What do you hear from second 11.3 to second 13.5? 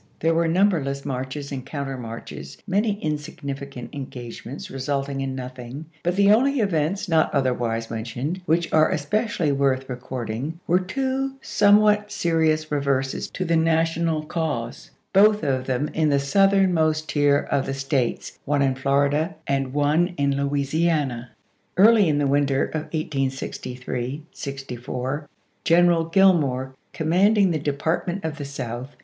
somewhat serious reverses to